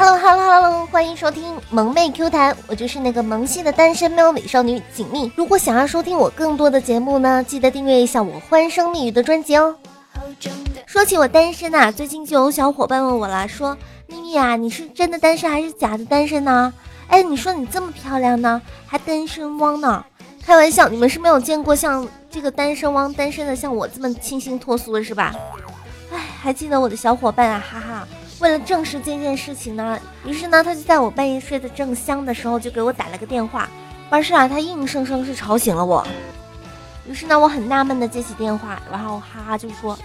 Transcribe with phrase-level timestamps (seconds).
[0.00, 5.30] Hello Hello Hello，欢迎收听萌妹 Q 弹，我就是那个萌系的单身喵美少女锦觅。
[5.36, 9.76] 如果想要收听我更多的节目呢，记得订阅一下我欢声蜜语的专辑哦。
[10.86, 13.76] 说起我单身呐，最近就有小伙伴问我了，说
[14.06, 16.72] 咪咪呀，你是真的单身还是假的单身呢？
[17.08, 20.02] 哎，你说你这么漂亮呢，还单身汪呢？
[20.42, 25.34] 开玩笑，你们是没有见过像这个单身汪单身的像我这么清新脱俗的是吧？
[26.10, 28.08] 哎，还记得我的小伙伴啊，哈哈。
[28.40, 33.68] 为了证实这件事情呢，于是呢，他就在我半夜睡得正香的时候，就给我打了个电话。
[34.08, 36.06] 完事啊，他硬生生是吵醒了我。
[37.06, 39.98] 于是呢，我很纳闷的接起电话，然后哈哈就说：“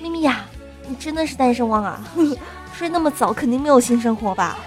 [0.00, 0.44] 咪咪呀，
[0.86, 2.00] 你真的是单身汪啊？
[2.76, 4.58] 睡那么早，肯定没有性生活吧？”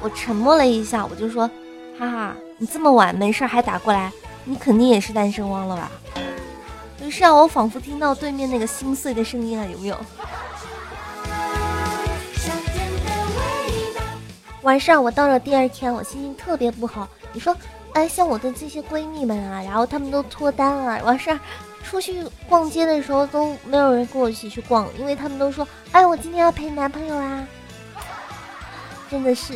[0.00, 1.48] 我沉默了一下，我就说
[1.98, 4.10] ：“哈哈，你这么晚没事还打过来，
[4.44, 5.90] 你肯定也是单身汪了吧？”
[7.04, 9.96] 于是啊，我仿佛听到对面那个心碎的声音啊，有没有？
[14.62, 17.08] 完事儿我到了第二天，我心情特别不好。
[17.32, 17.56] 你说，
[17.92, 21.38] 哎，像我的这些闺蜜们啊，然后她们都脱单了，完事儿
[21.84, 27.46] 出去逛街的时候都没有人跟我一起去逛，因为她们都说，哎，我今天要陪男朋友啊。
[29.10, 29.54] 真的是，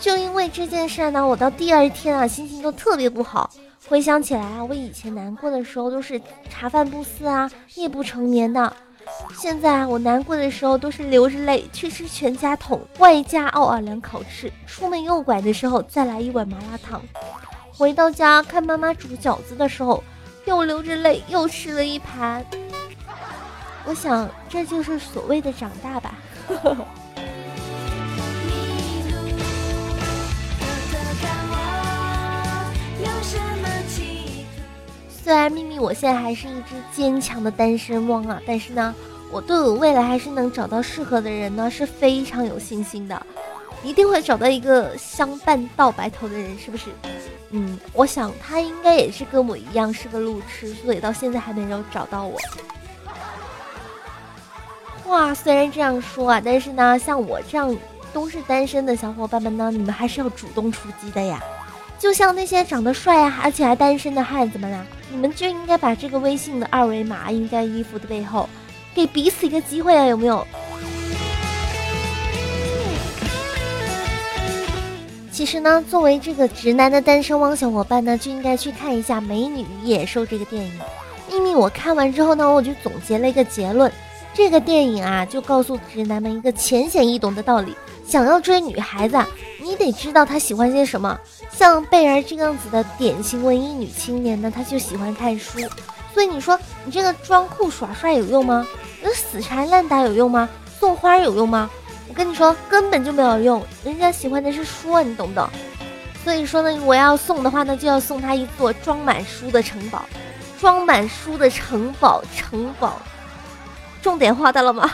[0.00, 3.50] 就因为这件事呢，我到第二天啊，心情都特别不好。
[3.88, 8.72] 回想起来啊，我以前难过的时候都是茶饭不思啊，夜不成眠的。
[9.38, 14.52] 现在我难过的时候都是流着泪去吃全家桶，外加奥尔良烤翅。
[14.66, 17.00] 出门右拐的时候再来一碗麻辣烫。
[17.72, 20.02] 回到家看妈妈煮饺子的时候，
[20.44, 22.44] 又流着泪又吃了一盘。
[23.86, 26.14] 我想这就是所谓的长大吧。
[35.22, 38.94] 虽然命我现在还是一只坚强的单身汪啊，但是呢。
[39.32, 43.24] 我对我未来还是能找到适合的人呢，是非常有信心的，
[43.84, 46.86] 一定会找到一个相伴到白头的人，是不是？
[47.52, 52.36] 嗯，我想他应该也是跟我一样是个路痴，所以到现在还没有找到我。
[55.04, 57.72] 话虽然这样说啊，但是呢，像我这样
[58.12, 61.40] 都是单身的小伙伴们呢，你们还是要主动出击的呀。
[62.00, 68.48] 就像那些长得帅啊，而且还单身的汉子们啊，你们就应该把这个微信的二维码印在衣服的背后。
[68.94, 70.44] 给彼此一个机会啊，有没有？
[75.30, 80.72] 其实呢，作为这个直男的单身汪小伙伴呢，就应该去看一下《美女与野兽》这个电影。
[81.30, 83.92] 秘密，我看完之后呢，我就总结了一个结论：
[84.32, 89.16] 这个电影啊，就告诉直男们一个浅显易懂的道理：想要追女孩子，
[89.60, 91.18] 你得知道她喜欢些什么。
[91.52, 95.58] 像贝儿这样子的典型文艺女青年呢，她就喜欢看书。
[96.12, 98.66] 所以你说你这个装酷耍帅有用吗？
[99.02, 100.48] 那死缠烂打有用吗？
[100.78, 101.70] 送花有用吗？
[102.08, 105.48] 我跟你说根本就没有用，人家喜欢的是书啊，你懂不懂？
[106.24, 110.04] 所以说呢，我要送的话呢，就要送他一座装满书的城堡，
[110.60, 113.00] 装满书的城堡，城堡，
[114.02, 114.90] 重点画到了吗？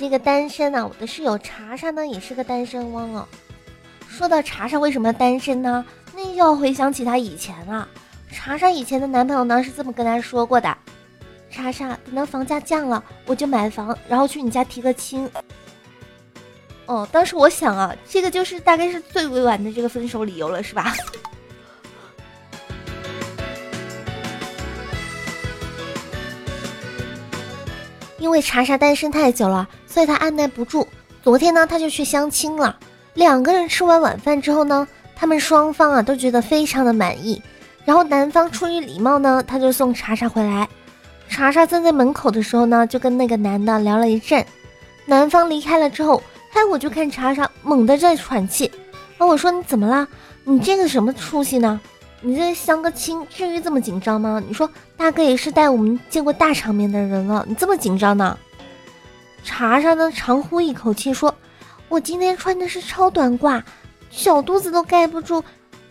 [0.00, 3.28] 这个单身呢，我的室友查查呢也是个单身汪哦。
[4.08, 5.84] 说到查查为什么单身呢？
[6.16, 7.86] 那就要回想起他以前啊。
[8.32, 10.74] 查查以前的男朋友呢是这么跟他说过的：
[11.50, 15.30] 查查，等到房价降了，我就买房，然后去你家提个亲。
[16.86, 20.94] 哦，当时我想啊，这个就是大概是最委婉的这个分手理由了，是吧？
[28.18, 30.86] 因为查查单身太久了，所以他按耐不住。
[31.22, 32.78] 昨天呢，他就去相亲了。
[33.14, 34.86] 两个人吃完晚饭之后呢，
[35.16, 37.42] 他们双方啊都觉得非常的满意。
[37.84, 40.68] 然后男方出于礼貌呢，他就送查查回来。
[41.28, 44.44] 查查站在门口的时候呢，就跟那个男的聊了一阵。
[45.06, 48.70] 男方离开了之后，哎，我就看查查猛地在喘气。
[49.18, 50.06] 啊，我说你怎么了？
[50.44, 51.80] 你这个什么出息呢？
[52.22, 54.42] 你这相个亲，至于这么紧张吗？
[54.46, 58.38] 你说大哥也是带我们见过大场面的人了，你这么紧张呢？
[59.44, 61.34] 查查呢长呼一口气说
[61.88, 63.62] ：“我今天穿的是超短褂，
[64.10, 65.42] 小肚子都盖不住，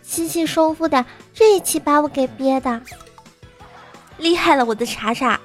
[0.02, 1.04] 吸气收腹的，
[1.34, 2.80] 这一气把我给憋的，
[4.18, 5.38] 厉害了，我的查查。”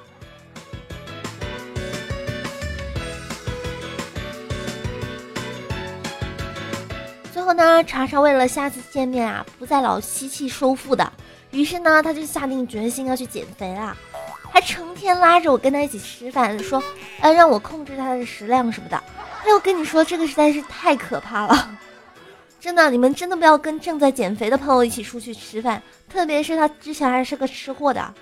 [7.32, 11.12] 最后呢，查查为了下次见面啊，不再老吸气收腹的，
[11.52, 13.96] 于是呢，他就下定决心要去减肥啦，
[14.50, 16.82] 还成天拉着我跟他一起吃饭，说，
[17.20, 18.96] 呃，让我控制他的食量什么的。
[19.44, 21.78] 哎，我跟你说，这个实在是太可怕了，
[22.58, 28.14] 真的，你们真的不要跟正在减肥的朋友一起出去吃饭，特别是他之前还是个吃货的。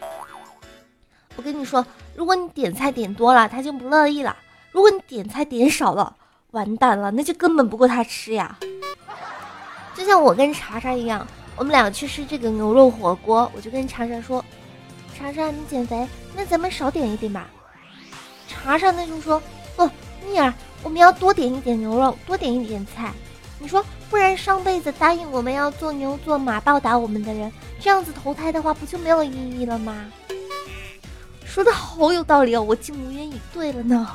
[1.37, 1.85] 我跟你说，
[2.15, 4.37] 如果你点菜点多了，他就不乐意了；
[4.70, 6.15] 如果你点菜点少了，
[6.50, 8.56] 完蛋了，那就根本不够他吃呀。
[9.94, 14.44] 就像我跟查查一样，我们俩去吃这个牛肉火锅，我就跟查查说
[15.16, 16.06] ：“查查，你减肥，
[16.37, 17.49] 那咱们少点一点吧。”
[18.49, 19.40] 查查那就说
[19.76, 19.88] ：“不，
[20.26, 20.52] 妮儿，
[20.82, 23.12] 我们要多点一点牛肉，多点一点菜。”
[23.61, 27.50] 你说，不然上辈子答应我们要做牛做马报答我们的人，
[27.81, 30.05] 这样子投胎的话，不就没有意义了吗？
[31.46, 34.10] 说的好有道理哦，我竟无言以对了呢。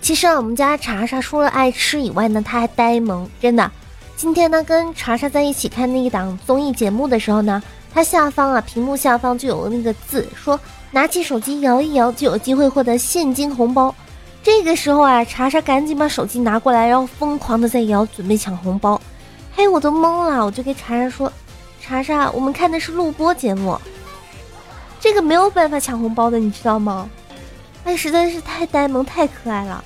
[0.00, 3.70] 其实啊，我们家查查除了爱吃以外呢，他还呆萌，真的。
[4.16, 7.62] 今天呢，跟查查在一起看那一档综艺节目的时候呢，
[7.92, 10.58] 他下方啊，屏幕下方就有那个字说，
[10.90, 13.94] 拿起手机摇一摇，就有机会获得现金红包。
[14.42, 19.00] 这个时候啊，查查赶紧把手机拿过来，然后疯狂的在摇，准备抢红包。
[19.54, 21.30] 嘿，我都懵了，我就跟查查说，
[21.80, 23.78] 查查，我们看的是录播节目，
[24.98, 27.08] 这个没有办法抢红包的，你知道吗？
[27.84, 29.82] 哎，实在是太呆萌，太可爱了。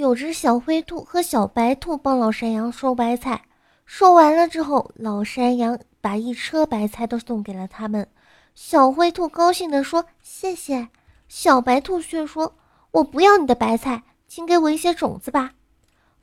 [0.00, 3.42] 有只小灰兔和小白兔帮老山羊收白菜，
[3.84, 8.08] 收完了之后，老山羊把一车白菜都送给了他们。
[8.54, 10.88] 小灰兔高兴地说：“谢谢。”
[11.28, 12.54] 小白兔却说
[12.92, 15.50] ：“我不要你的白菜，请给我一些种子吧。”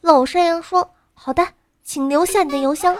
[0.01, 1.47] 老山羊说：“好的，
[1.83, 2.97] 请留下你的邮箱。”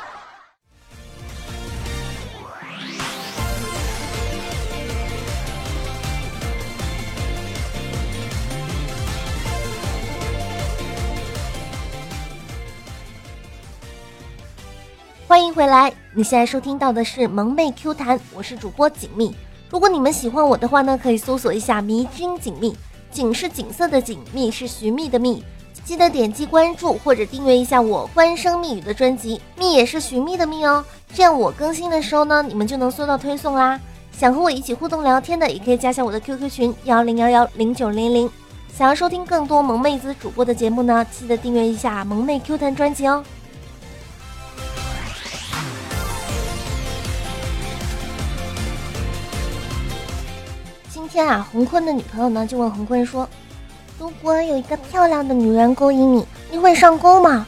[15.28, 15.92] 欢迎回来！
[16.14, 19.36] 你现在收听到的是萌妹 Q 弹，我是主播锦觅。
[19.70, 22.74] 如果你们喜欢我的话呢，可以搜索一下迷君锦觅，
[23.12, 25.44] 锦是锦色的锦，觅是寻觅的觅。
[25.84, 30.82] 记得点击关注或者订阅一下我欢声蜜语的专辑，蜜也是寻觅的蜜哦。
[31.14, 33.78] 这样我更新的时候呢，你们就能收到推送啦。
[34.14, 38.32] 想和我一起互动聊天的，也可以加下我的 QQ 群幺零幺幺零九零零。
[38.74, 43.22] 想要收听更多萌妹子主播的节目呢，记得订阅一下萌妹 Q 弹专辑哦。
[51.08, 51.48] 天啊！
[51.52, 53.28] 洪坤的女朋友呢就问洪坤说
[53.98, 57.48] ：“如果有一个漂亮的女人勾引你，你会上钩吗？”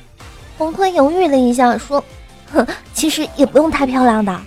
[0.57, 2.03] 洪坤犹豫了一下说
[2.51, 4.39] ：“哼，其实也不用太漂亮的。”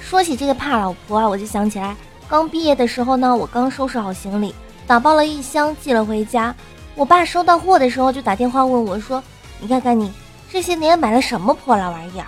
[0.00, 1.96] 说起这个怕老婆啊，我就想起来，
[2.28, 4.54] 刚毕业的时候呢，我刚收拾好行李，
[4.86, 6.54] 打包了一箱寄了回家。
[6.94, 9.22] 我爸收到货的时候就打电话问我说。
[9.60, 10.12] 你看看你
[10.50, 12.26] 这些年买了什么破烂玩意儿？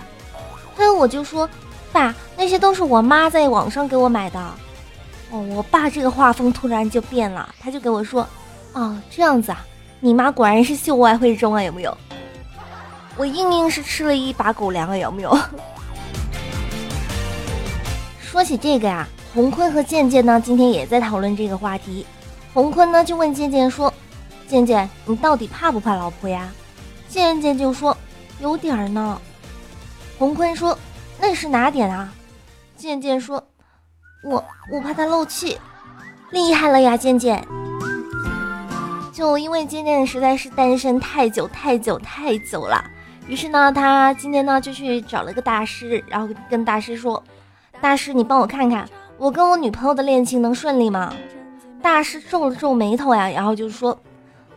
[0.79, 1.49] 哎，我就说，
[1.93, 4.39] 爸，那些都是我妈在网上给我买的。
[5.31, 8.27] 哦，我爸这个画风突然就变了，他就给我说，
[8.73, 9.65] 哦，这样子啊，
[10.01, 11.97] 你妈果然是秀外慧中啊，有没有？
[13.17, 15.37] 我硬硬是吃了一把狗粮啊，有没有？
[18.21, 22.07] 说起这个呀，洪坤和健健呢，今天也在讨论这个话题。
[22.53, 23.93] 洪坤呢就问健健说，
[24.47, 26.49] 健健，你到底怕不怕老婆呀？
[27.17, 27.97] 渐渐就说
[28.41, 29.19] ：“有点儿呢。”
[30.19, 30.79] 洪坤说
[31.19, 32.13] ：“那是哪点啊？”
[32.77, 33.43] 渐渐说
[34.23, 35.59] ：“我我怕他漏气。”
[36.31, 37.43] 厉害了呀，渐渐！
[39.15, 42.85] 就因为渐渐实在是单身太久太久太久了，
[43.27, 47.25] 于是呢，他今天呢就去找了个大师，然后跟大师说
[47.81, 51.15] ：“大师，你帮我看看，我跟我女朋友的恋情能顺利吗？”
[51.81, 53.99] 大师皱了皱眉头呀，然后就说：“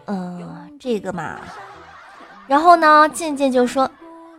[0.07, 1.39] 嗯，这个嘛。”
[2.49, 3.89] 然后呢，渐渐就说：“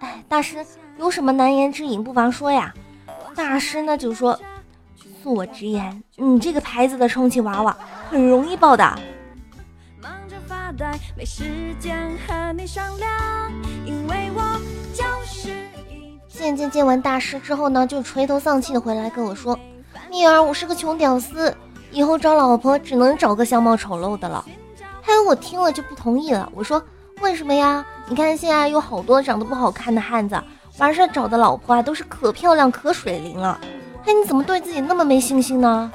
[0.00, 0.66] 哎，大师
[0.98, 2.74] 有什么难言之隐，不妨说呀。”
[3.36, 4.36] 大师呢就说
[5.22, 7.76] ：“恕我直言，你这个牌子的充气娃娃
[8.10, 8.84] 很容易爆的。”
[16.28, 19.56] 渐渐见完大师之后呢，就垂头丧气的回来跟我说
[20.10, 21.54] ：“蜜儿，我是个穷屌丝，
[21.92, 24.44] 以后找老婆只能找个相貌丑陋的了。”
[25.00, 26.82] 还有我听了就不同意了，我说
[27.22, 30.36] ：“为什么呀？”你看，现在有好多长得不好看的汉子，
[30.78, 33.56] 完事儿找的老婆啊，都是可漂亮、可水灵了。
[34.04, 35.92] 哎，你怎么对自己那么没信心呢？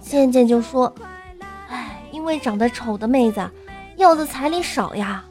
[0.00, 0.90] 渐渐就说
[1.68, 3.46] ：“哎，因为长得丑的妹子
[3.96, 5.22] 要的彩礼少呀。”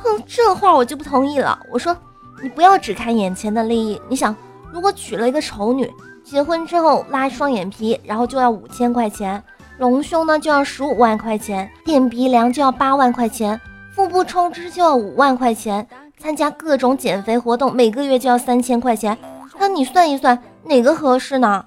[0.00, 1.58] 哼，这话我就不同意了。
[1.72, 1.96] 我说
[2.40, 4.34] ：“你不要只看眼前的利益，你想，
[4.72, 5.92] 如果娶了一个丑女，
[6.22, 9.42] 结婚之后拉双眼皮，然后就要五千块钱；
[9.78, 13.58] 隆胸呢就要十五万块钱；垫鼻梁就要八万块钱；
[13.96, 15.82] 腹部抽脂就要五万块钱；
[16.18, 19.16] 参加各种减肥活动，每个月就要三千块钱。
[19.58, 21.64] 那你算一算，哪个合适呢？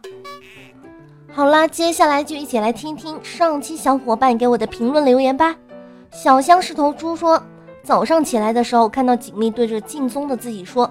[1.33, 5.55] 好啦，接下来就一起来听听上期小伙伴给我的评论留言吧。
[6.11, 7.41] 小香是头猪说，
[7.81, 10.87] 早上起来的时候看到锦觅对着镜中的自己说。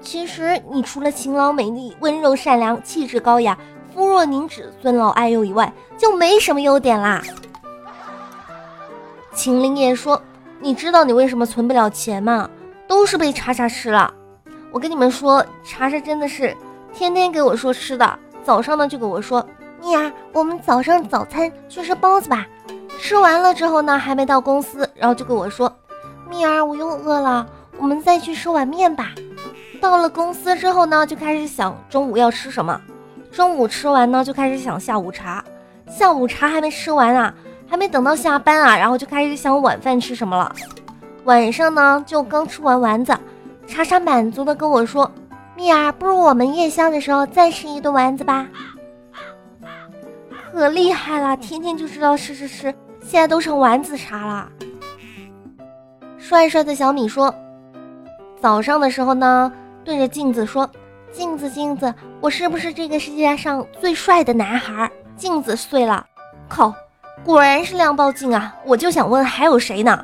[0.00, 3.56] 其实你除了勤劳美丽、温柔善良、气质高雅、
[3.94, 7.22] 肤若凝脂、尊老爱幼以外，就没什么优点啦。
[9.32, 10.20] 秦灵也说
[10.62, 12.48] ：“你知道你为什么存不了钱吗？
[12.86, 14.12] 都是被查查吃了。
[14.70, 16.54] 我跟你们说，查查真的是
[16.92, 18.18] 天天给我说吃的。
[18.44, 19.44] 早上呢就给我说，
[19.80, 22.46] 蜜儿，我们早上早餐去吃包子吧。
[22.98, 25.74] 吃完了之后呢，还没到公司，然后就给我说，
[26.28, 27.46] 蜜儿，我又饿了，
[27.78, 29.12] 我们再去吃碗面吧。”
[29.80, 32.78] 到了公司之后呢，就开始想中午要吃什么。
[33.32, 35.42] 中午吃完呢，就开始想下午茶。
[35.88, 37.34] 下午茶还没吃完啊，
[37.70, 40.52] 还没等到下班啊，然后就开始想晚饭吃什么了。
[41.24, 43.16] 晚上呢，就刚吃完丸子，
[43.68, 45.08] 茶茶满足的跟我说
[45.54, 48.48] ：“蜜儿，不如我们夜宵的时候再吃一顿丸子吧。”
[50.52, 54.48] 可厉害了，天天就知道吃吃吃，现在都成丸子茶了。
[56.18, 57.32] 帅帅的小米说
[58.42, 60.68] ：“早上的时候呢。”对着镜子说
[61.10, 66.06] ：“镜子，镜子，我是不是这个世界上最帅的男孩？”镜子碎了，
[66.46, 66.72] 靠，
[67.24, 68.54] 果然是亮爆镜啊！
[68.64, 70.02] 我就想问，还有谁呢？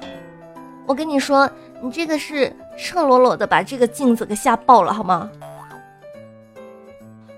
[0.87, 1.49] 我跟你说，
[1.83, 5.29] 你这个是赤裸裸的把这个镜子给吓爆了，好吗？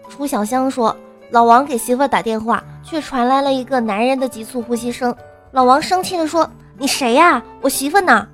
[0.08, 0.94] 楚小香说
[1.30, 5.14] ：“老王给媳妇打电话，却传来了一个男人的急促呼吸声。
[5.52, 7.42] 老王生气的说：‘你谁呀？
[7.60, 8.26] 我媳妇呢？’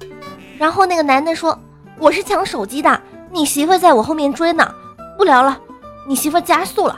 [0.59, 1.57] 然后那个男的说
[2.01, 4.73] ：‘我是抢手机的。’”你媳妇在我后面追呢，
[5.19, 5.59] 不聊了，
[6.07, 6.97] 你媳妇加速了。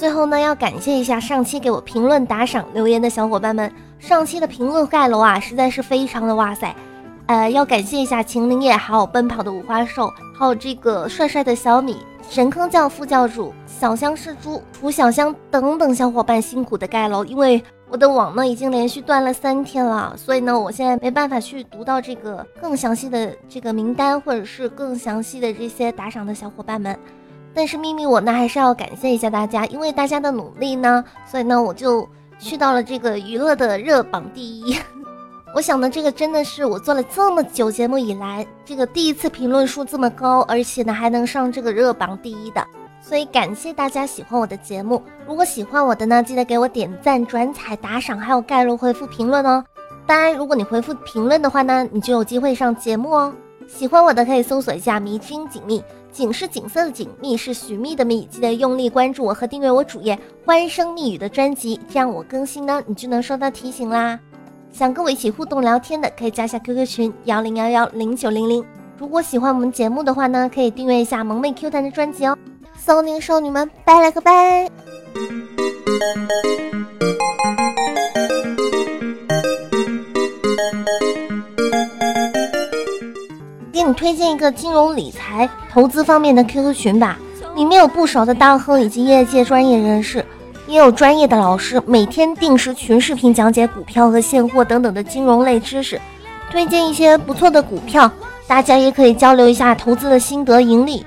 [0.00, 3.70] 最后呢，要感谢一下上期给我评论、打赏、留言的小伙伴们。
[3.98, 6.74] 上期的评论盖楼啊，实在是非常的哇塞。
[7.26, 11.98] 呃，要感谢一下秦灵叶，还有奔跑的五花兽，还有这个帅帅的小米、
[12.30, 17.62] 神坑教副教主、小香是猪、楚小香等等小伙伴辛苦的盖楼，因为。
[17.92, 26.96] 我的网呢已经连续断了三天了，所以呢，我现在没办法去读到这个更详细的这个名单，或者是更详细的这些打赏的小伙伴们。
[27.54, 34.78] 但是秘密我呢还是要感谢一下大家，因为大家的努力呢，所以呢我就去到了这个娱乐的热榜第一。
[35.52, 42.64] 我想呢，这个真的是我做了这么久节目以来，这个第一次评论数这么高，而且呢还能上这个热榜第一的。
[43.02, 49.64] 所以感谢大家喜欢我的节目，如果喜欢我的呢，记得给我点赞、转采、打赏，还有盖楼回复评论哦。
[50.06, 53.32] 当然，如果你回复评论的话呢，你就有机会上节目哦。
[53.66, 64.18] 喜欢我的可以搜索一下“迷之音锦觅”，景是景色的景，觅是寻觅的觅，记得用力关注我和订阅我主页“欢声蜜语”的专辑，这样我更新呢，你就能收到提醒啦。
[64.72, 68.64] 想跟我一起互动聊天的，可以加下 QQ 群幺零幺幺零九零零。
[68.98, 72.36] 如果喜欢我们节目的话呢，可以订阅一下萌妹 Q 弹的专辑哦。
[72.76, 74.70] 骚年少女们，拜了个拜！
[83.94, 87.18] 推荐一个金融理财投资方面的 QQ 群吧，
[87.54, 90.24] 里面有不少的大亨以及业界专业人士，
[90.66, 96.00] 也有专业的老师，每天定时群视频讲解股票和现货等等的金融类知识，
[96.50, 98.10] 推荐一些不错的股票，
[98.46, 101.04] 大家也可以交流一下投资的心得、盈利。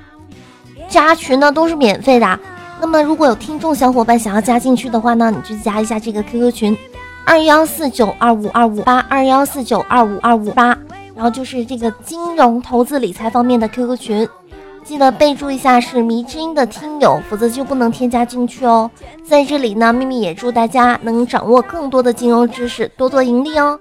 [0.88, 2.38] 加群呢都是免费的，
[2.80, 6.76] 那么如果有听众小伙伴想要加进去的话呢，你去加一下这个 QQ 群，
[7.24, 10.76] 二幺四九二五二五八二幺四九二五二五八，
[11.14, 14.28] 然后就是这个金融投资理财方面的 QQ 群，
[14.84, 18.90] 记得备注一下是迷之音的听友，否则就不能添加进去哦。
[19.24, 23.78] 在这里呢，秘密也祝大家能掌握更多的金融知识，多多盈利哦。